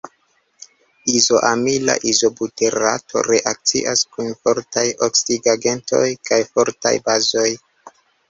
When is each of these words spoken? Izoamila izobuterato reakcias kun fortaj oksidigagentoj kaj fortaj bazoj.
Izoamila 1.17 1.95
izobuterato 2.11 3.23
reakcias 3.27 4.01
kun 4.15 4.33
fortaj 4.47 4.87
oksidigagentoj 5.11 6.07
kaj 6.31 6.41
fortaj 6.57 6.97
bazoj. 7.11 7.47